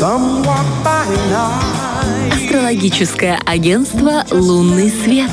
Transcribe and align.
Some 0.00 0.40
by 0.82 1.04
and. 1.30 1.79
Астрологическое 2.00 3.38
агентство 3.44 4.24
«Лунный 4.30 4.90
свет». 4.90 5.30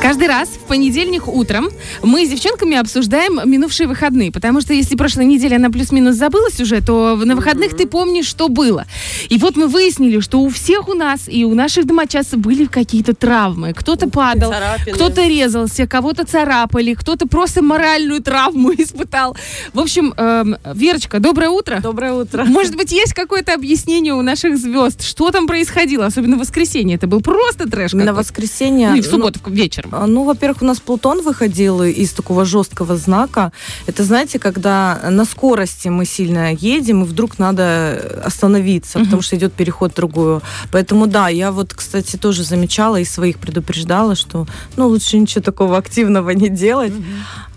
Каждый 0.00 0.26
раз 0.26 0.48
в 0.48 0.66
понедельник 0.66 1.28
утром 1.28 1.68
мы 2.02 2.26
с 2.26 2.30
девчонками 2.30 2.76
обсуждаем 2.76 3.40
минувшие 3.48 3.86
выходные, 3.86 4.32
потому 4.32 4.60
что 4.60 4.72
если 4.72 4.96
прошлой 4.96 5.26
неделе 5.26 5.56
она 5.56 5.70
плюс-минус 5.70 6.16
забылась 6.16 6.58
уже, 6.60 6.80
то 6.80 7.14
на 7.16 7.36
выходных 7.36 7.76
ты 7.76 7.86
помнишь, 7.86 8.26
что 8.26 8.48
было. 8.48 8.86
И 9.28 9.38
вот 9.38 9.56
мы 9.56 9.68
выяснили, 9.68 10.18
что 10.20 10.40
у 10.40 10.48
всех 10.48 10.88
у 10.88 10.94
нас 10.94 11.28
и 11.28 11.44
у 11.44 11.54
наших 11.54 11.86
домочадцев 11.86 12.38
были 12.38 12.64
какие-то 12.64 13.14
травмы. 13.14 13.72
Кто-то 13.72 14.08
падал, 14.08 14.52
кто-то 14.92 15.26
резался, 15.26 15.86
кого-то 15.86 16.26
царапали, 16.26 16.94
кто-то 16.94 17.28
просто 17.28 17.62
моральную 17.62 18.22
травму 18.22 18.72
испытал. 18.76 19.36
В 19.72 19.78
общем, 19.78 20.12
эм, 20.16 20.56
Верочка, 20.74 21.20
доброе 21.20 21.50
утро. 21.50 21.78
Доброе 21.80 22.14
утро. 22.14 22.44
Может 22.44 22.74
быть, 22.74 22.90
есть 22.90 23.14
какое-то 23.14 23.54
объяснение 23.54 24.14
у 24.14 24.22
наших 24.22 24.58
звезд, 24.58 25.02
что 25.02 25.30
там 25.30 25.46
происходило, 25.52 26.06
особенно 26.06 26.36
в 26.36 26.40
воскресенье. 26.40 26.96
Это 26.96 27.06
был 27.06 27.20
просто 27.20 27.68
трэш. 27.68 27.92
На 27.92 28.14
воскресенье... 28.14 28.88
Ну 28.88 28.96
и 28.96 29.00
в 29.02 29.04
ну, 29.04 29.10
субботу 29.10 29.38
вечером. 29.50 29.90
а, 29.92 30.06
Ну, 30.06 30.24
во-первых, 30.24 30.62
у 30.62 30.64
нас 30.64 30.80
Плутон 30.80 31.20
выходил 31.22 31.82
из 31.82 32.12
такого 32.12 32.46
жесткого 32.46 32.96
знака. 32.96 33.52
Это, 33.86 34.02
знаете, 34.04 34.38
когда 34.38 34.98
на 35.10 35.26
скорости 35.26 35.88
мы 35.88 36.06
сильно 36.06 36.54
едем, 36.54 37.02
и 37.02 37.06
вдруг 37.06 37.38
надо 37.38 38.22
остановиться, 38.24 38.98
Мгм. 38.98 39.04
потому 39.06 39.22
что 39.22 39.36
идет 39.36 39.52
переход 39.52 39.92
в 39.92 39.96
другую. 39.96 40.40
Поэтому, 40.70 41.06
да, 41.06 41.28
я 41.28 41.50
вот, 41.52 41.74
кстати, 41.74 42.16
тоже 42.16 42.44
замечала 42.44 42.98
и 43.00 43.04
своих 43.04 43.36
предупреждала, 43.36 44.14
что, 44.14 44.46
ну, 44.76 44.88
лучше 44.88 45.18
ничего 45.18 45.42
такого 45.42 45.76
активного 45.76 46.30
не 46.30 46.48
делать. 46.48 46.94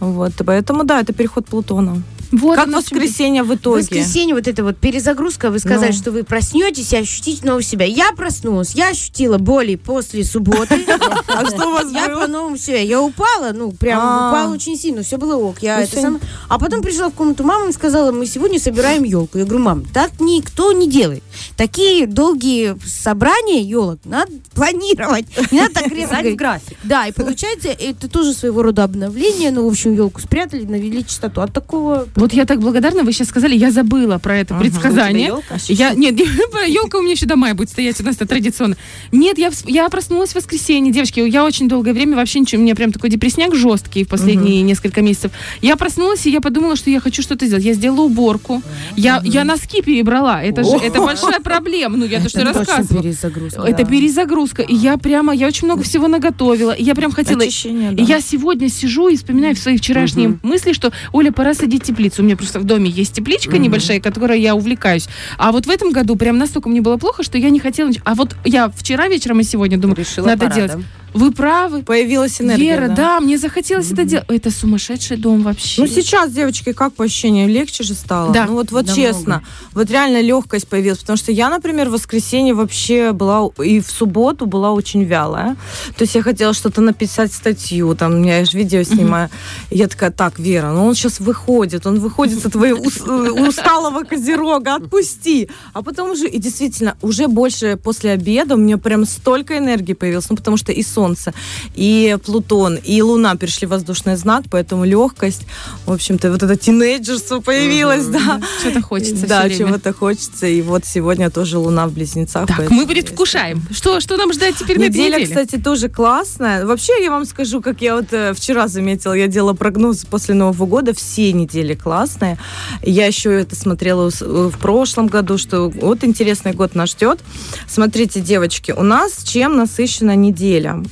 Вот, 0.02 0.34
поэтому, 0.46 0.84
да, 0.84 0.99
это 0.99 1.13
переход 1.13 1.46
Плутона. 1.46 2.04
Вот 2.31 2.55
как 2.55 2.67
в 2.67 2.71
воскресенье 2.71 3.43
в 3.43 3.47
В 3.47 3.55
итоге? 3.55 3.81
воскресенье 3.81 4.35
вот 4.35 4.47
эта 4.47 4.63
вот 4.63 4.77
перезагрузка, 4.77 5.49
вы 5.52 5.59
сказали, 5.59 5.91
Ну. 5.91 5.97
что 5.97 6.11
вы 6.11 6.23
проснетесь 6.23 6.93
и 6.93 6.98
ощутите 6.98 7.45
нового 7.45 7.61
себя. 7.61 7.85
Я 7.85 8.11
проснулась, 8.13 8.73
я 8.76 8.90
ощутила 8.90 9.37
боли 9.37 9.76
после 9.76 10.23
субботы. 10.23 10.85
А 11.27 11.46
что 11.48 11.68
у 11.68 11.71
вас 11.73 11.91
Я 11.91 12.07
по-новому 12.09 12.57
себя. 12.57 12.79
Я 12.81 13.01
упала, 13.01 13.51
ну, 13.53 13.71
прям 13.71 13.99
А. 14.01 14.29
упала 14.29 14.53
очень 14.53 14.77
сильно, 14.77 15.03
все 15.03 15.18
было 15.18 15.35
ок. 15.35 15.57
Я 15.62 15.81
это 15.81 15.99
сама- 15.99 16.20
А 16.48 16.57
потом 16.59 16.81
пришла 16.81 17.09
в 17.09 17.13
комнату 17.13 17.43
мамы 17.43 17.70
и 17.70 17.73
сказала, 17.73 18.12
мы 18.12 18.26
сегодня 18.26 18.59
собираем 18.59 19.03
елку. 19.03 19.37
Я 19.37 19.46
говорю, 19.46 19.63
мам, 19.63 19.85
так 19.93 20.12
никто 20.20 20.71
не 20.71 20.90
делает. 20.90 21.23
Такие 21.57 22.07
долгие 22.07 22.77
собрания 22.85 23.62
елок 23.62 23.99
надо 24.05 24.31
планировать. 24.53 25.26
Не 25.51 25.62
надо 25.62 25.73
так 25.76 25.87
резко 25.87 26.15
говорить. 26.15 26.37
график. 26.37 26.77
Да, 26.84 27.07
и 27.07 27.12
получается, 27.12 27.70
это 27.70 28.09
тоже 28.09 28.34
своего 28.34 28.62
рода 28.63 28.84
обновление. 28.84 29.51
Ну, 29.51 29.65
в 29.68 29.71
общем, 29.71 29.93
елку 29.93 30.21
спрятали, 30.21 30.63
навели 30.63 31.05
чистоту. 31.05 31.41
От 31.41 31.53
такого 31.53 32.07
Вот 32.16 32.32
я 32.34 32.46
так 32.46 32.60
благодарна, 32.60 33.04
вы 33.04 33.12
сейчас 33.12 33.27
сказали, 33.27 33.55
я 33.55 33.71
забыла 33.71 34.18
про 34.20 34.38
это 34.38 34.54
Ага. 34.55 34.63
предсказание. 34.63 35.27
Ёлка? 35.27 35.58
Я, 35.68 35.94
нет, 35.94 36.18
елка 36.68 36.98
у 36.98 37.02
меня 37.02 37.12
еще 37.13 37.26
до 37.26 37.35
мая 37.35 37.54
будет 37.54 37.70
стоять, 37.70 37.99
у 37.99 38.04
нас 38.04 38.16
это 38.16 38.26
традиционно. 38.26 38.77
Нет, 39.12 39.38
я, 39.38 39.52
я 39.66 39.90
проснулась 39.90 40.32
в 40.32 40.36
воскресенье, 40.36 40.93
девочки, 40.93 41.20
я 41.20 41.43
очень 41.43 41.68
долгое 41.68 41.93
время 41.93 42.16
вообще 42.16 42.40
ничего, 42.40 42.62
у 42.62 42.63
меня 42.63 42.76
прям 42.76 42.91
такой 42.91 43.10
депресняк 43.10 43.54
жесткий 43.54 44.04
в 44.05 44.08
последние 44.08 44.62
несколько 44.62 45.02
месяцев. 45.02 45.32
Я 45.62 45.76
проснулась, 45.76 46.26
и 46.26 46.32
я 46.32 46.40
подумала, 46.41 46.76
что 46.76 46.90
я 46.90 46.99
хочу 46.99 47.21
что-то 47.21 47.46
сделать. 47.48 47.63
Я 47.66 47.74
сделала 47.74 48.02
уборку, 48.02 48.62
я, 48.96 49.21
я 49.24 49.43
носки 49.43 49.82
перебрала, 49.82 50.41
это 50.41 50.63
же, 50.63 50.76
это 50.77 51.02
большая 51.02 51.40
проблема, 51.41 51.98
ну 51.98 52.05
я 52.05 52.21
то, 52.21 52.30
что 52.30 52.40
Это 52.46 52.54
точно 52.54 52.66
рассказывала. 52.76 53.04
перезагрузка. 53.04 53.62
Это 53.62 53.84
перезагрузка. 53.86 54.62
И 54.62 54.76
я 54.76 54.98
прямо, 54.98 55.34
я 55.34 55.48
очень 55.48 55.66
много 55.68 55.84
всего 55.84 56.08
наготовила. 56.08 56.71
И 56.71 56.84
я 56.84 56.96
прям 56.96 57.12
хотела... 57.12 57.41
Очищение, 57.41 57.93
И 57.93 58.04
я 58.04 58.21
сегодня 58.21 58.70
сижу 58.70 59.08
и 59.10 59.18
вспоминаю 59.18 59.55
в 59.55 59.60
свои 59.60 59.77
вчерашние 59.77 60.38
мысли, 60.43 60.74
что, 60.74 60.91
Оля, 61.12 61.32
пора 61.32 61.54
садить 61.54 61.84
теплицу. 62.05 62.21
У 62.21 62.25
меня 62.25 62.37
просто 62.37 62.59
в 62.59 62.63
доме 62.63 62.89
есть 62.89 63.13
тепличка 63.13 63.57
небольшая, 63.57 63.99
которой 63.99 64.39
я 64.39 64.56
увлекаюсь. 64.56 65.07
А 65.38 65.51
вот 65.51 65.66
в 65.66 65.69
этом 65.69 65.91
году 65.91 66.16
прям 66.16 66.38
настолько 66.38 66.69
мне 66.69 66.81
было 66.81 66.97
плохо, 66.97 67.23
что 67.23 67.38
я 67.38 67.50
не 67.50 67.59
хотела... 67.59 67.91
А 68.03 68.16
вот 68.16 68.35
я 68.44 68.69
вчера 68.69 69.07
вечером 69.07 69.39
и 69.39 69.44
сегодня 69.44 69.78
думаю, 69.78 69.97
Решила 69.97 70.28
надо 70.28 70.45
пора, 70.45 70.56
делать. 70.56 70.72
да? 70.73 70.79
Вы 71.16 71.31
правы. 71.31 71.81
Появилась 71.81 72.41
энергия, 72.41 72.72
Вера, 72.72 72.90
да? 72.90 73.20
мне 73.22 73.38
захотелось 73.38 73.90
это 73.92 74.03
делать. 74.03 74.26
Это 74.28 74.52
сумасшедший 74.52 75.16
дом 75.16 75.44
вообще. 75.44 75.81
Ну, 75.81 75.88
сейчас, 75.88 76.31
девочки, 76.31 76.74
как 76.74 76.94
по 76.94 77.06
ощущениям? 77.06 77.50
Легче 77.50 77.84
же 77.84 77.94
стало? 77.94 78.34
Да. 78.34 78.46
Ну, 78.46 78.53
вот, 78.53 78.72
вот 78.72 78.88
Намного. 78.88 78.96
честно. 78.96 79.44
Вот 79.74 79.90
реально 79.90 80.22
легкость 80.22 80.68
появилась. 80.68 81.00
Потому 81.00 81.16
что 81.16 81.31
я, 81.31 81.50
например, 81.50 81.88
в 81.88 81.94
воскресенье 81.94 82.54
вообще 82.54 83.14
была, 83.14 83.50
и 83.64 83.80
в 83.80 83.90
субботу 83.90 84.46
была 84.46 84.72
очень 84.72 85.04
вялая. 85.06 85.56
То 85.96 86.02
есть 86.04 86.16
я 86.16 86.22
хотела 86.22 86.54
что-то 86.54 86.81
написать, 86.81 87.31
статью, 87.31 87.96
там, 87.96 88.22
я 88.24 88.44
же 88.44 88.58
видео 88.58 88.84
снимаю. 88.84 89.30
И 89.70 89.78
я 89.78 89.88
такая, 89.88 90.12
так, 90.12 90.38
Вера, 90.38 90.72
ну 90.74 90.86
он 90.86 90.96
сейчас 90.96 91.22
выходит, 91.22 91.86
он 91.86 92.00
выходит 92.00 92.42
со 92.42 92.50
твоего 92.50 92.84
э, 92.84 93.48
усталого 93.48 94.04
козерога, 94.04 94.75
отпусти. 94.75 95.50
А 95.74 95.81
потом 95.81 96.12
уже, 96.12 96.28
и 96.28 96.40
действительно, 96.40 96.98
уже 97.02 97.28
больше 97.28 97.78
после 97.81 98.12
обеда 98.12 98.56
у 98.56 98.58
меня 98.58 98.78
прям 98.78 99.06
столько 99.06 99.58
энергии 99.58 99.94
появилось, 99.94 100.30
ну, 100.30 100.36
потому 100.36 100.58
что 100.58 100.74
и 100.74 100.84
солнце, 101.06 101.34
и 101.76 102.18
Плутон, 102.26 102.76
и 102.76 103.02
Луна 103.02 103.36
перешли 103.36 103.68
в 103.68 103.70
воздушный 103.72 104.16
знак, 104.16 104.46
поэтому 104.50 104.86
легкость, 104.86 105.44
в 105.86 105.92
общем-то, 105.92 106.32
вот 106.32 106.42
это 106.44 106.56
тинейджерство 106.56 107.42
появилось, 107.42 108.06
да. 108.08 108.42
Что-то 108.60 108.82
хочется 108.82 109.28
Да, 109.28 109.50
чего-то 109.50 109.94
хочется. 109.94 110.48
И 110.48 110.62
вот 110.62 110.86
сегодня 110.86 111.30
тоже 111.30 111.58
Луна 111.58 111.88
в 111.88 111.94
Близнецах. 111.94 112.48
Так, 112.48 112.72
мы 112.72 112.88
предвкушаем. 112.88 113.62
Что, 113.72 114.00
что 114.00 114.18
нам 114.18 114.34
ждать 114.34 114.56
теперь 114.58 114.80
на 114.80 114.86
этой 114.86 114.96
Неделя, 114.96 115.20
неделе? 115.20 115.26
кстати, 115.28 115.62
тоже 115.62 115.90
классная. 115.90 116.66
Вообще, 116.66 116.94
я 117.04 117.12
вам 117.12 117.26
скажу, 117.26 117.62
как 117.62 117.82
я 117.82 117.96
вот 117.96 118.12
э, 118.12 118.34
вчера 118.34 118.68
заметила, 118.68 119.14
я 119.14 119.28
делала 119.28 119.54
прогноз 119.54 120.06
после 120.06 120.34
Нового 120.34 120.66
года, 120.66 120.94
все 120.94 121.32
недели 121.34 121.76
классные. 121.76 122.38
Я 122.82 123.06
еще 123.06 123.32
это 123.34 123.56
смотрела 123.56 124.10
э, 124.10 124.50
в 124.54 124.58
прошлом 124.58 125.08
году, 125.08 125.38
что 125.38 125.70
вот 125.70 126.04
интересный 126.04 126.54
год 126.54 126.76
нас 126.76 126.92
ждет. 126.92 127.20
Смотрите, 127.68 128.22
девочки, 128.22 128.72
у 128.72 128.84
нас 128.84 129.24
чем 129.24 129.56
насыщена 129.58 130.16
неделя? 130.16 130.84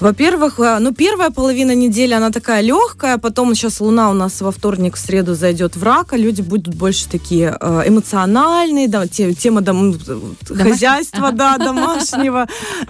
Во-первых, 0.00 0.58
э, 0.58 0.78
ну, 0.80 0.94
первая 0.94 1.30
половина 1.30 1.74
недели, 1.74 2.14
она 2.14 2.30
такая 2.30 2.62
легкая, 2.62 3.18
потом 3.18 3.54
сейчас 3.54 3.80
Луна 3.80 4.10
у 4.10 4.14
нас 4.14 4.40
во 4.40 4.50
вторник, 4.50 4.96
в 4.96 4.98
среду 4.98 5.34
зайдет 5.34 5.76
в 5.76 5.82
рака, 5.82 6.16
люди 6.16 6.40
будут 6.40 6.74
больше 6.74 7.06
такие 7.06 7.56
э, 7.60 7.82
эмоциональные, 7.86 8.88
да, 8.88 9.06
те- 9.06 9.34
тема 9.34 9.60
дом, 9.60 9.94
хозяйства, 10.48 11.32
да, 11.32 11.58
домашнего, 11.58 12.46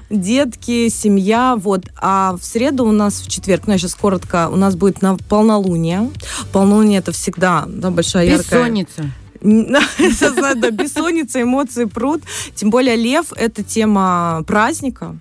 детки, 0.09 0.89
семья, 0.89 1.57
вот. 1.57 1.83
А 2.01 2.37
в 2.41 2.45
среду 2.45 2.85
у 2.85 2.93
нас, 2.93 3.21
в 3.21 3.29
четверг, 3.29 3.65
ну, 3.67 3.73
я 3.73 3.79
сейчас 3.79 3.97
коротко, 3.97 4.49
у 4.49 4.57
нас 4.57 4.77
будет 4.77 5.03
на 5.03 5.17
полнолуние. 5.17 6.11
Полнолуние 6.53 7.01
это 7.01 7.11
всегда, 7.11 7.65
да, 7.67 7.91
большая 7.91 8.27
яркая... 8.27 8.63
Бессонница. 8.63 9.11
Да, 10.57 10.71
бессонница, 10.71 11.43
эмоции 11.43 11.85
прут. 11.85 12.23
Тем 12.55 12.71
более 12.71 12.97
лев– 12.97 13.33
это 13.37 13.63
тема 13.63 14.43
праздника. 14.47 15.17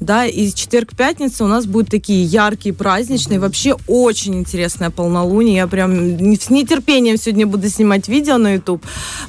Да, 0.00 0.26
и 0.26 0.50
четверг-пятница 0.52 1.44
у 1.44 1.46
нас 1.46 1.66
будут 1.66 1.90
такие 1.90 2.24
яркие, 2.24 2.74
праздничные. 2.74 3.38
Вообще 3.38 3.76
очень 3.86 4.36
интересное 4.36 4.90
полнолуние. 4.90 5.56
Я 5.56 5.66
прям 5.66 5.92
с 6.36 6.50
нетерпением 6.50 7.16
сегодня 7.18 7.46
буду 7.46 7.68
снимать 7.68 8.08
видео 8.08 8.38
на 8.38 8.54
YouTube, 8.54 8.82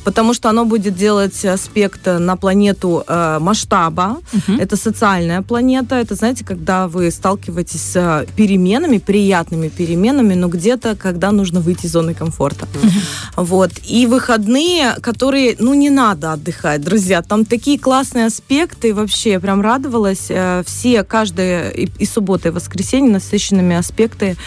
потому 0.03 0.34
что 0.34 0.50
оно 0.50 0.66
будет 0.66 0.96
делать 0.96 1.44
аспект 1.46 2.06
на 2.06 2.38
планету 2.38 3.03
э, 3.08 3.40
масштаба. 3.40 4.20
Это 4.59 4.78
социальная 4.78 5.41
планета. 5.41 5.96
Это, 5.96 6.16
знаете, 6.16 6.46
когда 6.46 6.88
вы 6.88 7.12
сталкиваетесь 7.12 7.81
с 7.81 7.96
э, 7.96 8.25
переменами, 8.36 9.00
приятными 9.00 9.68
переменами, 9.68 10.36
но 10.36 10.47
где-то, 10.47 10.96
когда 10.96 11.31
нужно 11.31 11.59
выйти 11.59 11.88
из 11.88 11.91
зоны 11.91 12.14
комфорта. 12.14 12.68
Вот. 13.36 13.72
И 13.86 14.06
выходные, 14.22 14.96
которые, 15.02 15.56
ну, 15.59 15.74
не 15.74 15.90
надо 15.90 16.34
отдыхать, 16.34 16.82
друзья. 16.82 17.22
Там 17.22 17.44
такие 17.44 17.80
классные 17.80 18.28
аспекты. 18.28 18.94
Вообще, 18.94 19.32
я 19.32 19.40
прям 19.40 19.62
радовалась. 19.62 20.28
Э, 20.30 20.62
Все, 20.66 21.04
каждая 21.04 21.72
и, 21.72 21.90
и 22.00 22.06
суббота, 22.06 22.50
и 22.50 22.52
воскресенье 22.52 23.12
насыщенными 23.12 23.76
аспекты, 23.76 24.38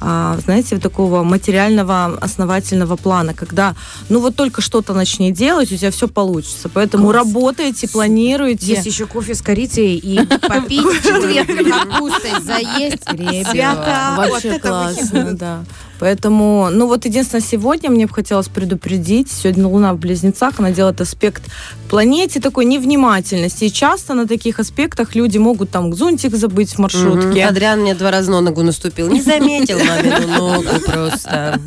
а, 0.00 0.38
знаете, 0.44 0.78
такого 0.78 1.22
материального, 1.22 2.18
основательного 2.20 2.96
плана, 2.96 3.32
когда, 3.32 3.74
ну, 4.10 4.20
вот 4.20 4.36
только 4.36 4.60
что-то 4.60 4.92
начни 4.92 5.32
делать, 5.32 5.72
у 5.72 5.76
тебя 5.76 5.90
все 5.90 6.08
получится. 6.08 6.68
Поэтому 6.68 7.04
Класс. 7.04 7.16
работайте, 7.16 7.88
планируйте. 7.88 8.66
Есть 8.66 8.86
еще 8.86 9.06
кофе 9.06 9.34
с 9.34 9.40
корицей 9.40 9.96
и 9.96 10.26
попить 10.26 10.86
четверг 11.02 11.48
капустой, 11.48 12.40
заесть. 12.42 13.10
Ребята, 13.12 14.14
Вообще 14.16 14.58
классно, 14.58 15.32
да. 15.32 15.64
Поэтому, 16.02 16.68
ну 16.72 16.88
вот 16.88 17.04
единственное, 17.04 17.44
сегодня 17.44 17.88
мне 17.88 18.08
бы 18.08 18.12
хотелось 18.12 18.48
предупредить, 18.48 19.30
сегодня 19.30 19.68
Луна 19.68 19.94
в 19.94 19.98
Близнецах, 19.98 20.58
она 20.58 20.72
делает 20.72 21.00
аспект 21.00 21.44
планете 21.88 22.40
такой 22.40 22.64
невнимательности. 22.64 23.66
И 23.66 23.70
часто 23.70 24.14
на 24.14 24.26
таких 24.26 24.58
аспектах 24.58 25.14
люди 25.14 25.38
могут 25.38 25.70
там 25.70 25.94
зонтик 25.94 26.34
забыть 26.34 26.74
в 26.74 26.78
маршрутке. 26.78 27.42
Мгм. 27.42 27.48
Адриан 27.48 27.80
мне 27.82 27.94
два 27.94 28.10
раза 28.10 28.32
на 28.32 28.40
ногу 28.40 28.62
наступил. 28.64 29.10
Не 29.10 29.20
заметил 29.20 29.78
мамину 29.78 30.26
ногу 30.26 30.80
просто. 30.84 31.60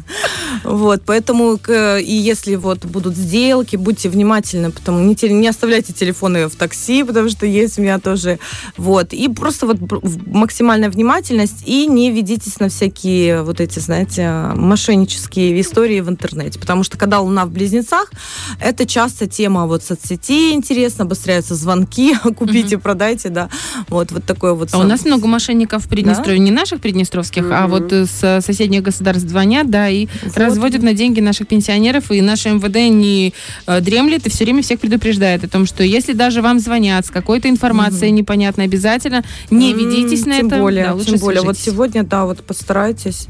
Вот, 0.65 1.03
поэтому, 1.05 1.57
и 1.67 2.13
если 2.13 2.55
вот 2.55 2.85
будут 2.85 3.15
сделки, 3.15 3.75
будьте 3.75 4.09
внимательны, 4.09 4.71
потому 4.71 4.99
не, 4.99 5.15
не 5.29 5.47
оставляйте 5.47 5.93
телефоны 5.93 6.47
в 6.47 6.55
такси, 6.55 7.03
потому 7.03 7.29
что 7.29 7.45
есть 7.45 7.77
у 7.77 7.83
меня 7.83 7.99
тоже, 7.99 8.39
вот, 8.75 9.13
и 9.13 9.29
просто 9.29 9.67
вот 9.67 9.77
максимальная 10.25 10.89
внимательность, 10.89 11.63
и 11.67 11.85
не 11.85 12.09
ведитесь 12.09 12.59
на 12.59 12.69
всякие 12.69 13.43
вот 13.43 13.61
эти, 13.61 13.77
знаете, 13.77 14.24
мошеннические 14.55 15.59
истории 15.61 16.01
в 16.01 16.09
интернете. 16.09 16.59
Потому 16.59 16.83
что 16.83 16.97
когда 16.97 17.19
Луна 17.19 17.45
в 17.45 17.51
Близнецах, 17.51 18.11
это 18.59 18.85
часто 18.85 19.27
тема 19.27 19.65
вот 19.65 19.83
соцсетей 19.83 20.53
интересно, 20.53 21.05
обостряются 21.05 21.55
звонки, 21.55 22.15
купите, 22.35 22.77
продайте, 22.77 23.29
да. 23.29 23.49
Вот, 23.89 24.11
вот 24.11 24.25
такое 24.25 24.53
вот. 24.53 24.69
А 24.73 24.79
у 24.79 24.83
нас 24.83 25.05
много 25.05 25.27
мошенников 25.27 25.85
в 25.85 25.89
Приднестровье, 25.89 26.39
не 26.39 26.51
наших 26.51 26.81
приднестровских, 26.81 27.45
а 27.51 27.67
вот 27.67 27.91
с 27.91 28.41
соседних 28.41 28.83
государств 28.83 29.27
звонят, 29.27 29.69
да, 29.69 29.89
и 29.89 30.07
разводят 30.35 30.83
на 30.83 30.93
деньги 30.93 31.21
наших 31.21 31.47
пенсионеров, 31.47 32.11
и 32.11 32.21
наше 32.21 32.49
МВД 32.49 32.75
не 32.89 33.33
э, 33.67 33.81
дремлет 33.81 34.25
и 34.25 34.29
все 34.29 34.43
время 34.45 34.61
всех 34.61 34.79
предупреждает 34.79 35.43
о 35.43 35.47
том, 35.47 35.65
что 35.65 35.83
если 35.83 36.13
даже 36.13 36.41
вам 36.41 36.59
звонят 36.59 37.05
с 37.05 37.09
какой-то 37.09 37.49
информацией 37.49 38.11
непонятной, 38.11 38.65
обязательно 38.65 39.23
не 39.49 39.73
ведитесь 39.73 40.25
на 40.25 40.37
тем 40.37 40.47
это. 40.47 40.57
Более, 40.59 40.85
Да, 40.85 40.93
лучше 40.93 41.11
тем 41.11 41.19
более. 41.19 41.41
Вот 41.41 41.57
сегодня, 41.57 42.03
да, 42.03 42.25
вот 42.25 42.43
постарайтесь. 42.43 43.27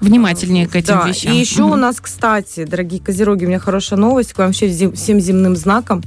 Внимательнее 0.00 0.66
к 0.68 0.76
этим 0.76 0.94
да. 1.00 1.08
вещам. 1.08 1.32
И 1.32 1.36
еще 1.38 1.62
Мгм. 1.62 1.72
у 1.72 1.76
нас, 1.76 1.96
кстати, 2.00 2.64
дорогие 2.64 3.00
козероги, 3.00 3.44
у 3.44 3.48
меня 3.48 3.58
хорошая 3.58 3.98
новость 3.98 4.32
к 4.32 4.38
вам 4.38 4.48
вообще 4.48 4.68
зем- 4.68 4.92
всем 4.92 5.20
земным 5.20 5.56
знаком. 5.56 6.02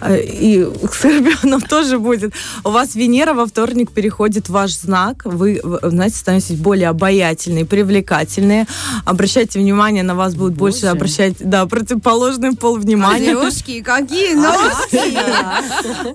Э, 0.00 0.20
И 0.20 0.62
к 0.86 0.92
Скорпионам 0.94 1.60
тоже 1.62 1.98
будет. 1.98 2.34
У 2.64 2.70
вас 2.70 2.94
Венера 2.94 3.32
во 3.32 3.46
вторник 3.46 3.90
переходит 3.92 4.48
в 4.48 4.52
ваш 4.52 4.72
знак. 4.76 5.22
Вы, 5.24 5.60
знаете, 5.82 6.16
становитесь 6.16 6.56
более 6.56 6.88
обаятельные, 6.88 7.64
привлекательные. 7.64 8.66
Обращайте 9.06 9.58
внимание, 9.58 10.02
на 10.02 10.14
вас 10.14 10.34
будут 10.34 10.54
больше 10.54 10.80
Боже. 10.82 10.88
обращать, 10.90 11.36
да, 11.40 11.64
противоположный 11.66 12.54
пол 12.54 12.76
внимания. 12.76 13.26
Девушки, 13.26 13.80
какие 13.82 14.34
новости! 14.34 15.00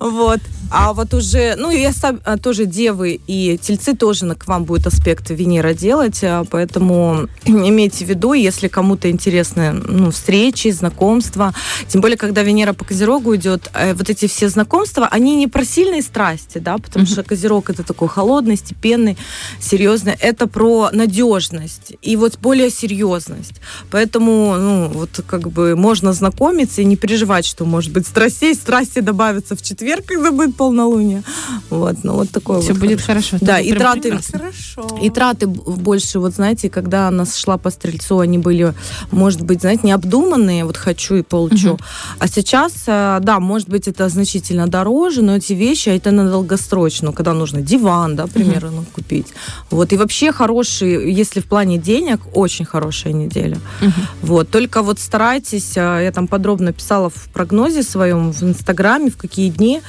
Вот. 0.00 0.40
А 0.74 0.94
вот 0.94 1.12
уже, 1.12 1.54
ну, 1.58 1.70
я 1.70 1.92
сам 1.92 2.20
а, 2.24 2.38
тоже 2.38 2.64
девы 2.64 3.20
и 3.26 3.58
тельцы 3.58 3.94
тоже 3.94 4.34
к 4.34 4.46
вам 4.46 4.64
будет 4.64 4.86
аспект 4.86 5.28
Венера 5.28 5.74
делать, 5.74 6.20
а, 6.22 6.44
поэтому 6.50 7.28
имейте 7.44 8.06
в 8.06 8.08
виду, 8.08 8.32
если 8.32 8.68
кому-то 8.68 9.10
интересны 9.10 9.72
ну, 9.72 10.10
встречи, 10.10 10.70
знакомства, 10.70 11.52
тем 11.88 12.00
более, 12.00 12.16
когда 12.16 12.42
Венера 12.42 12.72
по 12.72 12.86
Козерогу 12.86 13.36
идет, 13.36 13.70
э, 13.74 13.92
вот 13.92 14.08
эти 14.08 14.26
все 14.26 14.48
знакомства, 14.48 15.06
они 15.10 15.36
не 15.36 15.46
про 15.46 15.62
сильные 15.62 16.00
страсти, 16.00 16.56
да, 16.56 16.78
потому 16.78 17.04
что 17.04 17.22
Козерог 17.22 17.68
это 17.68 17.82
такой 17.82 18.08
холодный, 18.08 18.56
степенный, 18.56 19.18
серьезный, 19.60 20.14
это 20.18 20.46
про 20.46 20.88
надежность 20.90 21.92
и 22.00 22.16
вот 22.16 22.38
более 22.38 22.70
серьезность. 22.70 23.60
Поэтому, 23.90 24.56
ну, 24.56 24.88
вот 24.88 25.20
как 25.26 25.50
бы 25.50 25.76
можно 25.76 26.14
знакомиться 26.14 26.80
и 26.80 26.86
не 26.86 26.96
переживать, 26.96 27.44
что, 27.44 27.66
может 27.66 27.92
быть, 27.92 28.06
страстей, 28.06 28.54
страсти 28.54 29.00
добавятся 29.00 29.54
в 29.54 29.60
четверг, 29.60 30.06
когда 30.06 30.30
будет 30.30 30.61
полнолуние. 30.62 31.24
Вот, 31.70 32.04
ну 32.04 32.12
вот 32.14 32.30
такое 32.30 32.60
Все 32.60 32.72
вот. 32.72 32.80
будет 32.80 33.00
хорошо. 33.00 33.36
Да, 33.40 33.58
и 33.58 33.72
траты, 33.72 34.02
прекрасно. 34.02 34.38
Хорошо. 34.38 34.98
и 35.02 35.10
траты 35.10 35.46
больше, 35.48 36.20
вот 36.20 36.34
знаете, 36.34 36.70
когда 36.70 37.08
она 37.08 37.24
шла 37.26 37.56
по 37.58 37.70
стрельцу, 37.70 38.20
они 38.20 38.38
были, 38.38 38.74
может 39.10 39.42
быть, 39.42 39.60
знаете, 39.60 39.86
необдуманные, 39.88 40.64
вот 40.64 40.76
хочу 40.76 41.16
и 41.16 41.22
получу. 41.22 41.72
Мгм. 41.72 41.78
А 42.20 42.28
сейчас, 42.28 42.72
э, 42.86 43.18
да, 43.22 43.40
может 43.40 43.68
быть, 43.68 43.88
это 43.88 44.08
значительно 44.08 44.68
дороже, 44.68 45.22
но 45.22 45.36
эти 45.36 45.52
вещи, 45.52 45.88
а 45.88 45.96
это 45.96 46.12
на 46.12 46.30
долгосрочную, 46.30 47.12
когда 47.12 47.32
нужно 47.32 47.60
диван, 47.60 48.14
да, 48.14 48.26
примерно, 48.26 48.84
купить. 48.94 49.34
Вот, 49.70 49.92
и 49.92 49.96
вообще 49.96 50.30
хороший, 50.30 51.12
если 51.12 51.40
в 51.40 51.46
плане 51.46 51.78
денег, 51.78 52.20
очень 52.34 52.64
хорошая 52.64 53.14
неделя. 53.14 53.58
Мгм. 53.80 53.92
Вот, 54.22 54.50
только 54.50 54.82
вот 54.82 55.00
старайтесь, 55.00 55.72
а, 55.76 56.00
я 56.00 56.12
там 56.12 56.28
подробно 56.28 56.72
писала 56.72 57.08
в 57.08 57.28
прогнозе 57.32 57.82
своем 57.82 58.32
в 58.32 58.42
Инстаграме, 58.42 59.10
в 59.10 59.16
какие 59.16 59.50
дни, 59.50 59.80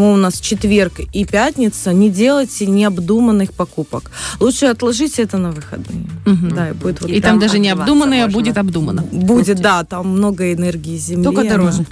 по-моему, 0.00 0.18
у 0.18 0.22
нас 0.22 0.40
четверг 0.40 1.00
и 1.12 1.24
пятница, 1.26 1.92
не 1.92 2.08
делайте 2.08 2.66
необдуманных 2.66 3.52
покупок. 3.52 4.10
Лучше 4.40 4.66
отложите 4.66 5.22
это 5.22 5.36
на 5.38 5.50
выходные. 5.50 6.06
Мгм. 6.24 6.54
Да, 6.54 6.70
и 6.70 6.72
будет 6.72 7.02
вот 7.02 7.10
И 7.10 7.20
так. 7.20 7.30
там 7.30 7.38
даже 7.38 7.58
не 7.58 7.68
обдуманное, 7.68 8.24
можно. 8.24 8.38
будет 8.38 8.58
обдумано. 8.58 9.02
Будет, 9.12 9.60
да, 9.60 9.84
там 9.84 10.08
много 10.08 10.54
энергии 10.54 10.96
земли. 10.96 11.24
Только 11.24 11.44
дороже. 11.44 11.84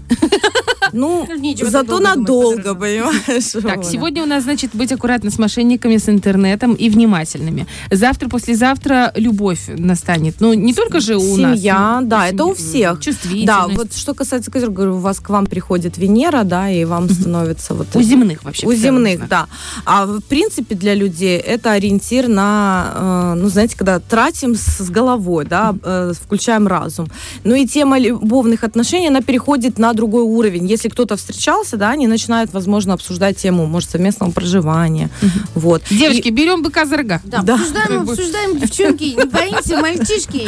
Ну, 0.92 1.26
Нечего 1.38 1.70
зато 1.70 2.00
надолго, 2.00 2.74
понимаешь? 2.74 3.52
Так, 3.62 3.84
сегодня 3.84 4.22
у 4.22 4.26
нас, 4.26 4.44
значит, 4.44 4.70
быть 4.74 4.92
аккуратно 4.92 5.30
с 5.30 5.38
мошенниками, 5.38 5.96
с 5.96 6.08
интернетом 6.08 6.74
и 6.74 6.90
внимательными. 6.90 7.66
Завтра, 7.90 8.28
послезавтра 8.28 9.12
любовь 9.16 9.68
настанет. 9.68 10.36
Ну, 10.40 10.54
не 10.54 10.74
только 10.74 11.00
же 11.00 11.16
у 11.16 11.36
нас. 11.36 11.58
Семья, 11.58 12.00
ну, 12.00 12.08
да, 12.08 12.20
семья. 12.20 12.34
это 12.34 12.44
у 12.44 12.54
всех. 12.54 13.00
Чувствительность. 13.00 13.46
Да, 13.46 13.66
вот 13.68 13.94
что 13.94 14.14
касается 14.14 14.50
Козерога, 14.50 14.76
говорю, 14.76 14.96
у 14.96 15.00
вас 15.00 15.20
к 15.20 15.28
вам 15.30 15.46
приходит 15.46 15.98
Венера, 15.98 16.44
да, 16.44 16.70
и 16.70 16.84
вам 16.84 17.08
становится 17.08 17.74
вот... 17.74 17.88
У 17.94 18.02
земных 18.02 18.44
вообще. 18.44 18.66
У 18.66 18.72
земных, 18.72 19.28
да. 19.28 19.46
А 19.84 20.06
в 20.06 20.20
принципе 20.20 20.74
для 20.74 20.94
людей 20.94 21.38
это 21.38 21.72
ориентир 21.72 22.28
на, 22.28 23.34
э, 23.34 23.40
ну 23.40 23.48
знаете, 23.48 23.76
когда 23.76 23.98
тратим 24.00 24.54
с, 24.54 24.78
с 24.78 24.90
головой, 24.90 25.44
да, 25.44 25.74
э, 25.82 26.12
включаем 26.20 26.66
разум. 26.66 27.08
Ну 27.44 27.54
и 27.54 27.66
тема 27.66 27.98
любовных 27.98 28.64
отношений, 28.64 29.08
она 29.08 29.20
переходит 29.20 29.78
на 29.78 29.92
другой 29.92 30.22
уровень. 30.22 30.66
Если 30.78 30.90
кто-то 30.90 31.16
встречался, 31.16 31.76
да, 31.76 31.90
они 31.90 32.06
начинают, 32.06 32.52
возможно, 32.52 32.94
обсуждать 32.94 33.36
тему, 33.36 33.66
может, 33.66 33.90
совместного 33.90 34.30
проживания. 34.30 35.10
Вот. 35.56 35.82
Девочки, 35.90 36.28
берем 36.28 36.62
быка 36.62 36.86
за 36.86 36.96
рога. 36.98 37.20
Да, 37.24 37.42
Да. 37.42 37.54
обсуждаем, 37.56 38.02
обсуждаем, 38.02 38.58
девчонки, 38.60 39.02
не 39.18 39.24
боитесь, 39.24 39.72
мальчишки. 39.72 40.46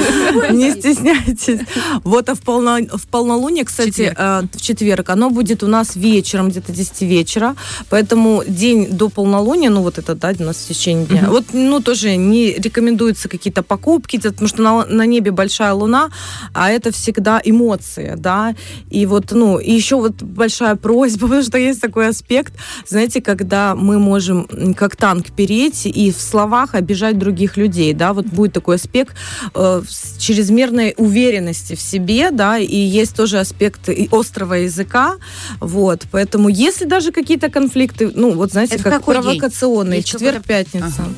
И 0.52 0.52
Не 0.54 0.70
стесняйтесь. 0.70 1.60
Вот, 2.04 2.28
а 2.28 2.36
в, 2.36 2.42
полно- 2.42 2.96
в 2.96 3.08
полнолуние, 3.08 3.64
кстати, 3.64 3.90
Четверг. 3.90 4.16
э, 4.20 4.42
в 4.52 4.60
четверг, 4.62 5.10
оно 5.10 5.30
будет 5.30 5.64
у 5.64 5.66
нас 5.66 5.96
вечером, 5.96 6.50
где-то 6.50 6.70
10 6.70 7.02
вечера, 7.02 7.56
поэтому 7.88 8.44
день 8.46 8.86
до 8.92 9.08
полнолуния, 9.08 9.68
ну 9.70 9.82
вот 9.82 9.98
это, 9.98 10.14
да, 10.14 10.32
у 10.38 10.44
нас 10.44 10.56
в 10.58 10.68
течение 10.68 11.06
дня, 11.06 11.24
вот, 11.28 11.46
ну 11.52 11.80
тоже 11.80 12.14
не 12.14 12.52
рекомендуются 12.52 13.28
какие-то 13.28 13.64
покупки, 13.64 14.16
потому 14.18 14.46
что 14.46 14.62
на, 14.62 14.86
на 14.86 15.06
небе 15.06 15.32
большая 15.32 15.72
луна, 15.72 16.10
а 16.54 16.70
это 16.70 16.92
всегда 16.92 17.40
эмоции, 17.44 18.14
да, 18.16 18.54
и 18.90 19.06
вот, 19.06 19.32
ну, 19.32 19.58
и 19.58 19.72
еще 19.72 19.96
вот 19.96 20.19
большая 20.20 20.76
просьба, 20.76 21.20
потому 21.26 21.42
что 21.42 21.58
есть 21.58 21.80
такой 21.80 22.08
аспект, 22.08 22.54
знаете, 22.86 23.20
когда 23.20 23.74
мы 23.74 23.98
можем 23.98 24.46
как 24.76 24.96
танк 24.96 25.26
переть 25.36 25.86
и 25.86 26.10
в 26.10 26.20
словах 26.20 26.74
обижать 26.74 27.18
других 27.18 27.56
людей, 27.56 27.92
да, 27.92 28.12
вот 28.12 28.26
будет 28.26 28.52
такой 28.52 28.76
аспект 28.76 29.16
э, 29.54 29.82
чрезмерной 30.18 30.94
уверенности 30.96 31.74
в 31.74 31.80
себе, 31.80 32.30
да, 32.30 32.58
и 32.58 32.76
есть 32.76 33.14
тоже 33.16 33.38
аспект 33.38 33.88
и 33.88 34.08
острого 34.12 34.54
языка, 34.54 35.16
вот, 35.60 36.06
поэтому 36.10 36.48
если 36.48 36.84
даже 36.84 37.12
какие-то 37.12 37.50
конфликты, 37.50 38.10
ну, 38.14 38.32
вот 38.32 38.52
знаете, 38.52 38.76
Это 38.76 38.84
как 38.84 39.04
провокационные, 39.04 40.02
четверг-пятница, 40.02 41.04
а, 41.06 41.10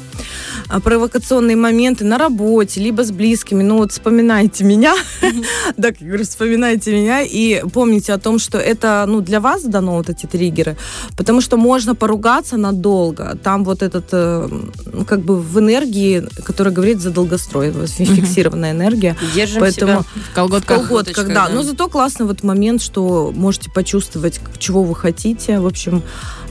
провокационные 0.85 1.57
моменты 1.57 2.05
на 2.05 2.19
работе, 2.19 2.81
либо 2.81 3.05
с 3.05 3.11
близкими, 3.11 3.63
ну, 3.63 3.79
вот 3.79 3.93
вспоминайте 3.93 4.65
меня, 4.65 4.95
как 5.21 6.01
я 6.01 6.07
говорю, 6.07 6.25
вспоминайте 6.25 6.93
меня 6.93 7.23
и 7.23 7.63
помните 7.73 8.13
о 8.13 8.19
том, 8.19 8.39
что 8.39 8.59
это, 8.59 9.05
ну, 9.09 9.21
для 9.21 9.41
вас 9.41 9.63
дано 9.65 9.97
вот 9.97 10.09
эти 10.09 10.27
триггеры, 10.27 10.77
потому 11.17 11.41
что 11.41 11.57
можно 11.57 11.95
поругаться 11.95 12.57
надолго, 12.57 13.37
там 13.43 13.65
вот 13.65 13.83
этот, 13.83 14.07
э, 14.13 14.49
ну, 14.93 15.05
как 15.05 15.21
бы 15.21 15.41
в 15.41 15.59
энергии, 15.59 16.25
которая 16.45 16.73
говорит 16.73 17.01
за 17.01 17.11
долгострой, 17.11 17.73
фиксированная 17.73 18.73
энергия, 18.73 19.17
Держим 19.35 19.61
Поэтому. 19.61 20.05
В 20.31 20.35
колготках. 20.35 20.79
в 20.79 20.89
колготках, 20.89 21.29
да. 21.29 21.49
Но 21.49 21.63
зато 21.63 21.89
классный 21.89 22.27
вот 22.27 22.43
момент, 22.43 22.83
что 22.83 23.33
можете 23.35 23.71
почувствовать, 23.71 24.41
чего 24.59 24.83
вы 24.83 24.95
хотите. 24.95 25.59
В 25.59 25.67
общем, 25.67 26.03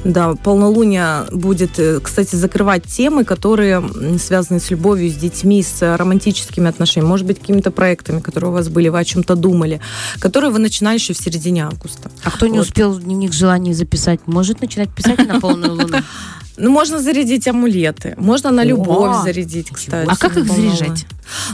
да, 0.03 0.33
полнолуние 0.35 1.25
будет, 1.31 1.79
э, 1.79 1.99
кстати, 1.99 2.35
закрывать 2.35 2.85
темы, 2.85 3.23
которые 3.23 3.83
связаны 4.19 4.59
с 4.59 4.71
любовью, 4.71 5.11
с 5.11 5.15
детьми, 5.15 5.61
с 5.61 5.95
романтическими 5.95 6.67
отношениями, 6.69 7.09
может 7.09 7.27
быть, 7.27 7.39
какими-то 7.39 7.71
проектами, 7.71 8.19
которые 8.19 8.49
у 8.49 8.53
вас 8.53 8.69
были, 8.69 8.89
вы 8.89 8.99
о 8.99 9.03
чем-то 9.03 9.35
думали, 9.35 9.79
которые 10.19 10.51
вы 10.51 10.59
начинали 10.59 10.95
еще 10.95 11.13
в 11.13 11.17
середине 11.17 11.65
августа. 11.65 12.09
А 12.23 12.31
кто 12.31 12.47
не 12.47 12.57
Вот. 12.57 12.67
успел 12.67 12.97
дневник 12.99 13.33
желаний 13.33 13.73
записать, 13.73 14.21
может 14.25 14.61
начинать 14.61 14.89
писать 14.89 15.27
на 15.27 15.39
полную 15.39 15.73
луну? 15.73 15.97
Ну, 16.57 16.69
можно 16.69 16.99
зарядить 16.99 17.47
амулеты, 17.47 18.15
можно 18.17 18.51
на 18.51 18.61
О, 18.61 18.65
любовь 18.65 19.23
зарядить, 19.23 19.69
кстати. 19.69 20.09
А 20.09 20.15
как 20.15 20.37
их 20.37 20.51
заряжать? 20.51 21.05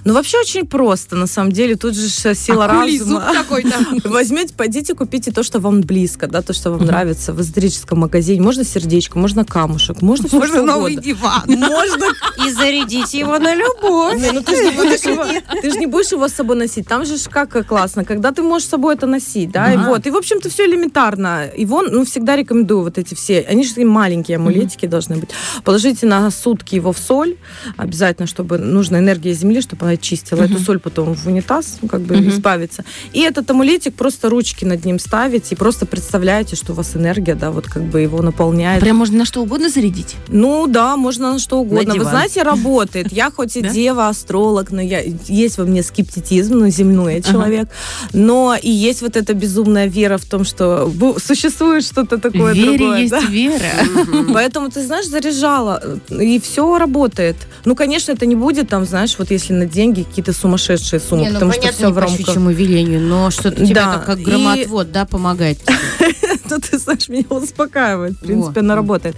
Ну, 0.06 0.14
вообще 0.14 0.40
очень 0.40 0.66
просто, 0.66 1.16
на 1.16 1.28
самом 1.28 1.52
деле. 1.52 1.76
Тут 1.76 1.96
же 1.96 2.10
сила 2.10 2.66
Акулий 2.66 3.00
разума. 3.00 3.32
какой-то. 3.34 3.78
Возьмите, 4.10 4.54
пойдите, 4.56 4.96
купите 4.96 5.32
то, 5.32 5.44
что 5.44 5.60
вам 5.60 5.82
близко, 5.82 6.28
да, 6.28 6.42
то, 6.42 6.54
что 6.54 6.72
вам 6.72 6.86
нравится 6.86 7.34
в 7.34 7.42
эзотерическом 7.42 8.00
магазине. 8.00 8.42
Можно 8.42 8.64
сердечко, 8.64 9.20
можно 9.20 9.46
камушек, 9.46 10.02
можно 10.02 10.28
все, 10.28 10.46
что 10.48 10.64
угодно. 10.64 11.02
диван. 11.02 11.44
Можно. 11.48 12.06
И 12.46 12.50
зарядите 12.52 13.20
его 13.20 13.38
на 13.38 13.54
любовь. 13.54 14.20
Не, 14.20 14.32
ну 14.32 14.42
ты 14.42 14.56
же 14.56 14.64
не 14.64 14.72
будешь 14.72 15.02
его, 15.02 15.26
ты 15.62 15.72
ж 15.72 15.76
не 15.76 15.88
будешь 15.88 16.12
его 16.12 16.28
с 16.28 16.34
собой 16.34 16.56
носить. 16.56 16.88
Там 16.88 17.06
же 17.06 17.16
как 17.30 17.68
классно, 17.68 18.06
когда 18.06 18.32
ты 18.32 18.42
можешь 18.42 18.68
с 18.68 18.72
собой 18.72 18.96
это 18.96 19.06
носить, 19.06 19.52
да, 19.52 19.74
и 19.74 19.78
вот. 19.78 20.06
И, 20.08 20.12
в 20.12 20.16
общем-то, 20.16 20.50
все 20.50 20.66
элементарно. 20.66 21.50
Его, 21.56 21.82
ну, 21.82 22.06
всегда 22.06 22.36
рекомендую 22.36 22.84
вот 22.84 22.98
эти 22.98 23.14
все. 23.14 23.46
Они 23.50 23.64
же 23.64 23.86
маленькие 23.86 24.38
амулетики, 24.38 24.86
должны 24.86 25.18
быть. 25.18 25.30
Положите 25.64 26.06
на 26.06 26.30
сутки 26.32 26.76
его 26.76 26.92
в 26.92 27.00
соль, 27.00 27.36
обязательно, 27.78 28.28
чтобы 28.28 28.58
нужна 28.58 29.00
энергия 29.00 29.34
Земли, 29.34 29.62
чтобы 29.62 29.86
она 29.86 29.98
чистила 29.98 30.44
эту 30.44 30.60
соль 30.60 30.80
потом 30.80 31.16
в 31.16 31.28
унитаз, 31.28 31.80
ну, 31.82 31.88
как 31.88 32.02
бы 32.02 32.16
избавиться. 32.16 32.84
И 33.14 33.22
этот 33.22 33.50
амулетик 33.50 33.96
просто 33.96 34.30
ручки 34.30 34.66
над 34.66 34.86
ним 34.86 35.00
ставите 35.00 35.56
и 35.56 35.58
просто 35.58 35.86
представляете, 35.86 36.56
что 36.56 36.74
у 36.74 36.76
вас 36.76 36.96
энергия, 36.96 37.36
да, 37.36 37.52
вот 37.52 37.68
как 37.68 37.84
бы 37.84 38.02
его 38.02 38.22
наполняет. 38.22 38.82
Прям 38.82 38.98
можно 38.98 39.18
на 39.18 39.26
что 39.26 39.42
угодно 39.42 39.70
зарядить. 39.70 40.16
Ну 40.28 40.68
да, 40.68 40.98
можно 40.98 41.34
на 41.34 41.40
что 41.40 41.60
угодно. 41.60 41.96
Вы 41.96 42.04
знаете, 42.04 42.44
работает. 42.44 43.12
Я 43.12 43.32
хоть 43.32 43.56
и 43.58 43.62
дева, 43.78 44.08
астролог, 44.08 44.72
но 44.72 44.82
я, 44.82 45.02
есть 45.48 45.58
во 45.58 45.66
мне 45.66 45.84
скептицизм, 45.84 46.54
ну, 46.60 46.70
земной 46.70 47.14
я 47.16 47.20
Ага. 47.20 47.32
человек. 47.32 47.70
Но 48.14 48.56
и 48.62 48.70
есть 48.70 49.02
вот 49.02 49.16
эта 49.16 49.34
безумная 49.34 49.88
вера 49.88 50.18
в 50.18 50.26
том, 50.26 50.44
что 50.46 50.92
существует 51.24 51.84
что-то 51.84 52.18
такое 52.18 52.54
вере 52.54 52.78
другое. 52.78 53.00
есть 53.00 53.12
да. 53.12 53.20
вера. 53.22 53.72
Поэтому, 54.34 54.70
ты 54.70 54.84
знаешь, 54.86 55.06
заряжала, 55.08 55.82
и 56.10 56.40
все 56.40 56.78
работает. 56.78 57.36
Ну, 57.66 57.76
конечно, 57.76 58.12
это 58.12 58.26
не 58.26 58.36
будет 58.36 58.70
там, 58.70 58.86
знаешь, 58.86 59.16
вот 59.18 59.32
если 59.32 59.54
на 59.54 59.66
деньги 59.66 60.04
какие-то 60.04 60.34
сумасшедшие 60.34 61.00
суммы, 61.00 61.24
Не, 61.24 61.28
ну, 61.30 61.34
потому 61.36 61.52
что 61.52 61.62
понятно, 61.62 61.78
все 61.78 61.88
не 61.88 61.92
в 61.92 61.96
по 61.96 62.02
рамках. 62.02 62.26
щучьему 62.26 62.52
велению, 62.52 63.02
но 63.02 63.30
что-то 63.32 63.66
тебе 63.66 63.76
Да, 63.76 63.94
так 63.94 64.06
как 64.06 64.20
и- 64.20 64.24
громотвод, 64.24 64.92
да, 64.92 65.06
помогает. 65.06 65.58
Ну, 66.50 66.60
ты 66.60 66.78
знаешь, 66.78 67.10
меня 67.10 67.26
успокаивает. 67.30 68.14
В 68.14 68.20
принципе, 68.20 68.60
Во. 68.62 68.66
она 68.66 68.76
работает. 68.76 69.16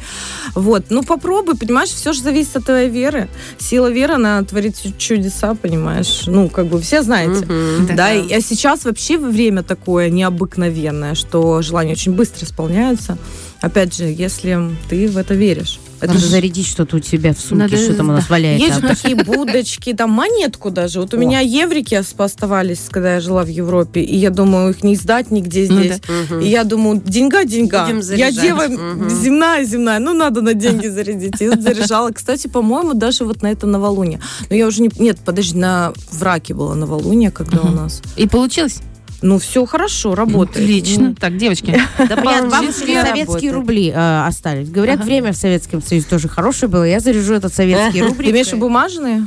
Вот. 0.55 0.85
Ну, 0.89 1.03
попробуй, 1.03 1.55
понимаешь, 1.55 1.89
все 1.89 2.13
же 2.13 2.21
зависит 2.21 2.55
от 2.57 2.65
твоей 2.65 2.89
веры. 2.89 3.27
Сила 3.57 3.89
веры, 3.91 4.15
она 4.15 4.43
творит 4.43 4.75
чу- 4.81 4.93
чудеса, 4.97 5.55
понимаешь? 5.55 6.23
Ну, 6.27 6.49
как 6.49 6.67
бы 6.67 6.79
все 6.81 7.01
знаете. 7.03 7.45
Мгм. 7.45 7.95
Да, 7.95 8.13
и- 8.13 8.33
а 8.33 8.41
сейчас 8.41 8.85
вообще 8.85 9.17
время 9.17 9.63
такое 9.63 10.09
необыкновенное, 10.09 11.15
что 11.15 11.61
желания 11.61 11.93
очень 11.93 12.13
быстро 12.13 12.45
исполняются. 12.45 13.17
Опять 13.61 13.95
же, 13.95 14.05
если 14.05 14.57
ты 14.89 15.07
в 15.07 15.17
это 15.17 15.33
веришь. 15.35 15.79
Это 15.99 16.07
Надо 16.13 16.19
же- 16.19 16.27
зарядить 16.27 16.67
что-то 16.67 16.97
у 16.97 16.99
тебя 16.99 17.33
в 17.33 17.39
сумке, 17.39 17.55
Надо, 17.63 17.77
что 17.77 17.93
там 17.93 18.09
у 18.09 18.13
нас 18.13 18.23
да. 18.27 18.33
валяется. 18.33 18.65
Есть 18.67 18.79
же 18.81 18.87
такие 18.87 19.15
будочки, 19.15 19.93
там 19.93 20.11
монетку 20.11 20.71
даже. 20.71 20.99
Вот 21.01 21.13
у 21.13 21.17
О. 21.17 21.19
меня 21.19 21.39
еврики 21.41 21.95
ос- 21.95 22.13
оставались, 22.17 22.81
когда 22.89 23.15
я 23.15 23.19
жила 23.19 23.43
в 23.43 23.47
Европе, 23.47 24.01
и 24.01 24.15
я 24.15 24.29
думаю, 24.29 24.71
их 24.71 24.83
не 24.83 24.95
сдать 24.95 25.31
нигде 25.31 25.67
Ну 25.69 25.79
здесь. 25.81 25.99
Мгм. 26.29 26.39
И 26.39 26.47
я 26.47 26.63
думаю, 26.63 27.01
деньга, 27.05 27.43
деньга. 27.45 27.87
Я 28.15 28.31
дева 28.31 28.63
Мгм. 28.67 29.09
земная, 29.09 29.63
земная. 29.65 29.99
Ну, 29.99 30.13
надо 30.13 30.41
на 30.41 30.53
деньги 30.53 30.87
зарядить. 30.87 31.41
И 31.41 31.47
заряжала. 31.49 32.11
Кстати, 32.11 32.47
по-моему, 32.47 32.93
даже 32.93 33.25
вот 33.25 33.41
на 33.41 33.47
это 33.51 33.67
новолуние. 33.67 34.19
Но 34.49 34.55
я 34.55 34.67
уже 34.67 34.81
не... 34.81 34.89
Нет, 34.99 35.17
подожди, 35.25 35.57
на 35.57 35.93
враке 36.11 36.53
было 36.53 36.73
новолуние, 36.75 37.31
когда 37.31 37.61
у 37.61 37.71
нас. 37.71 38.01
И 38.15 38.27
получилось? 38.27 38.79
Ну, 39.21 39.37
все 39.39 39.65
хорошо, 39.65 40.15
работает. 40.15 40.65
Отлично. 40.65 41.15
Так, 41.15 41.37
девочки, 41.37 41.79
советские 41.97 43.51
рубли 43.51 43.89
э, 43.89 44.25
остались. 44.25 44.69
Говорят, 44.69 45.03
время 45.03 45.33
в 45.33 45.35
Советском 45.35 45.81
Союзе 45.81 46.07
тоже 46.07 46.27
хорошее 46.27 46.69
было. 46.69 46.83
Я 46.83 46.99
заряжу 46.99 47.33
этот 47.33 47.53
советский 47.53 48.01
Ну, 48.01 48.09
рубль. 48.09 48.25
Ты 48.25 48.31
имеешь 48.31 48.53
бумажные? 48.53 49.25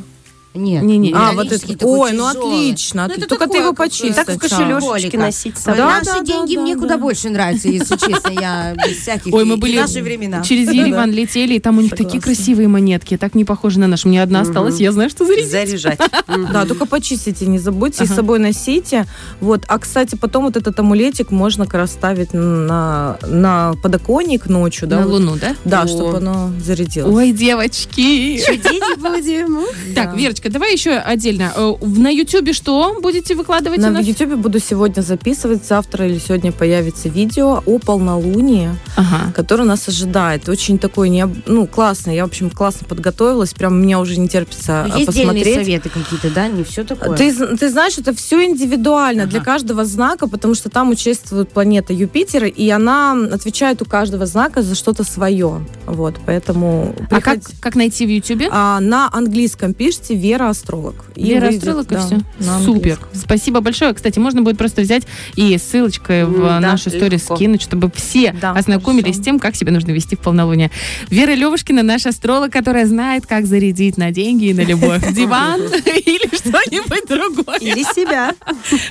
Нет. 0.54 0.82
Не-не-не. 0.82 1.14
А, 1.16 1.32
вот 1.32 1.50
это. 1.50 1.86
Ой, 1.86 2.12
ну 2.12 2.28
тяжелый. 2.28 2.68
отлично. 2.68 3.06
Ну, 3.08 3.14
это 3.14 3.26
Только 3.26 3.46
ты 3.48 3.58
его 3.58 3.68
как, 3.68 3.78
почисть 3.78 4.14
Так 4.14 4.28
в 4.28 4.38
кошелечке 4.38 5.16
носить 5.18 5.54
Да. 5.64 5.74
Наши 5.74 6.04
да, 6.04 6.20
деньги 6.20 6.56
да, 6.56 6.60
мне 6.60 6.74
да. 6.74 6.80
куда 6.80 6.98
больше 6.98 7.30
нравятся, 7.30 7.68
если 7.68 7.96
честно. 7.96 8.30
Я 8.30 8.74
без 8.74 8.98
всяких... 8.98 9.32
Ой, 9.32 9.44
мы 9.44 9.56
были 9.56 9.78
наши 9.78 10.02
времена. 10.02 10.42
через 10.42 10.70
Ереван 10.72 11.10
летели, 11.10 11.54
и 11.54 11.60
там 11.60 11.78
у 11.78 11.80
них 11.80 11.90
такие 11.90 12.20
Согласна. 12.20 12.34
красивые 12.34 12.68
монетки, 12.68 13.16
так 13.16 13.34
не 13.34 13.44
похожи 13.44 13.78
на 13.78 13.86
наши. 13.86 14.08
Мне 14.08 14.22
одна 14.22 14.40
осталась, 14.40 14.78
я 14.78 14.92
знаю, 14.92 15.10
что 15.10 15.24
зарядить. 15.24 15.50
Заряжать. 15.50 15.98
Да, 16.52 16.66
только 16.66 16.86
почистите, 16.86 17.46
не 17.46 17.58
забудьте, 17.58 18.04
и 18.04 18.06
с 18.06 18.14
собой 18.14 18.38
носите. 18.38 19.06
Вот. 19.40 19.64
А, 19.68 19.78
кстати, 19.78 20.16
потом 20.16 20.44
вот 20.44 20.56
этот 20.56 20.78
амулетик 20.78 21.30
можно 21.30 21.66
как 21.66 21.74
раз 21.74 21.92
ставить 21.92 22.32
на, 22.32 23.18
на 23.26 23.74
подоконник 23.82 24.46
ночью, 24.46 24.88
да? 24.88 25.00
На. 25.00 25.06
Луну, 25.06 25.36
да? 25.36 25.56
Да, 25.64 25.86
чтобы 25.86 26.18
оно 26.18 26.50
зарядилось. 26.60 27.14
Ой, 27.14 27.32
девочки. 27.32 28.38
Чудить 28.44 28.82
будем. 28.98 29.60
Так, 29.94 30.12
Да. 30.12 30.16
Верочка, 30.42 30.50
давай 30.50 30.72
еще 30.72 30.90
отдельно. 30.92 31.52
Э, 31.56 31.72
На 31.82 32.08
Ютубе 32.10 32.52
что 32.52 32.98
будете 33.00 33.34
выкладывать 33.34 33.78
На? 33.80 34.00
Ютубе 34.00 34.36
буду 34.36 34.58
сегодня 34.58 35.00
записывать, 35.02 35.64
завтра 35.64 36.06
или 36.06 36.18
сегодня 36.18 36.50
появится 36.52 37.08
видео 37.08 37.62
о 37.64 37.78
полнолунии, 37.78 38.70
Ага. 38.96 39.32
которое 39.34 39.64
нас 39.64 39.88
ожидает. 39.88 40.48
Очень 40.48 40.78
такой, 40.78 41.10
необ- 41.10 41.42
ну, 41.46 41.66
классный. 41.66 42.16
Я, 42.16 42.24
в 42.24 42.28
общем, 42.28 42.50
классно 42.50 42.86
подготовилась. 42.88 43.54
Прям 43.54 43.80
меня 43.80 44.00
уже 44.00 44.18
не 44.18 44.28
терпится 44.28 44.84
Ну, 44.88 44.94
а, 44.94 44.98
Есть 44.98 45.10
отдельные 45.10 45.34
посмотреть. 45.34 45.54
советы 45.54 45.88
какие-то, 45.90 46.30
да? 46.30 46.48
Не 46.48 46.64
все 46.64 46.84
такое. 46.84 47.16
Ты, 47.16 47.32
ты 47.56 47.70
знаешь, 47.70 47.98
это 47.98 48.14
все 48.14 48.44
индивидуально 48.44 49.22
Ага. 49.24 49.30
для 49.30 49.40
каждого 49.40 49.84
знака, 49.84 50.26
потому 50.28 50.54
что 50.54 50.68
там 50.70 50.90
участвует 50.90 51.50
планета 51.50 51.92
Юпитер, 51.92 52.44
и 52.44 52.68
она 52.70 53.12
отвечает 53.32 53.80
у 53.82 53.84
каждого 53.84 54.26
знака 54.26 54.62
за 54.62 54.74
что-то 54.74 55.04
свое. 55.04 55.64
Вот, 55.86 56.16
поэтому... 56.26 56.94
А 57.10 57.20
как, 57.20 57.38
приходи- 57.38 57.54
как 57.60 57.74
найти 57.76 58.06
в 58.06 58.10
Ютубе? 58.10 58.48
А, 58.50 58.80
на 58.80 59.08
английском 59.12 59.74
пишите 59.74 60.14
Вера 60.32 60.48
Астролог. 60.48 60.94
И 61.14 61.26
Вера 61.26 61.46
выйдет, 61.46 61.58
Астролог 61.58 61.92
и 61.92 61.94
да, 61.94 62.06
все. 62.06 62.20
на 62.38 62.60
Супер. 62.60 62.98
Спасибо 63.12 63.60
большое. 63.60 63.92
Кстати, 63.92 64.18
можно 64.18 64.40
будет 64.40 64.56
просто 64.56 64.80
взять 64.80 65.02
и 65.36 65.58
ссылочкой 65.58 66.24
в 66.24 66.40
да, 66.40 66.58
нашу 66.58 66.88
историю 66.88 67.18
скинуть, 67.18 67.60
чтобы 67.60 67.90
все 67.94 68.32
Да, 68.40 68.52
ознакомились 68.52 69.04
хорошо. 69.04 69.20
с 69.20 69.24
тем, 69.24 69.38
как 69.38 69.56
себя 69.56 69.72
нужно 69.72 69.90
вести 69.90 70.16
в 70.16 70.20
полнолуние. 70.20 70.70
Вера 71.10 71.32
Левушкина, 71.32 71.82
наш 71.82 72.06
астролог, 72.06 72.50
которая 72.50 72.86
знает, 72.86 73.26
как 73.26 73.44
зарядить 73.44 73.98
на 73.98 74.10
деньги 74.10 74.46
и 74.46 74.54
на 74.54 74.62
любовь. 74.62 75.02
Диван 75.12 75.60
или 75.84 76.34
что-нибудь 76.34 77.06
другое. 77.06 77.58
Или 77.58 77.82
себя. 77.94 78.34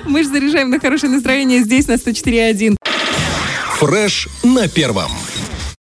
Мы 0.06 0.22
же 0.22 0.30
заряжаем 0.30 0.70
на 0.70 0.80
хорошее 0.80 1.12
настроение 1.12 1.64
здесь, 1.64 1.88
на 1.88 1.94
104.1. 1.94 2.76
Фреш 3.80 4.28
на 4.44 4.68
первом. 4.68 5.10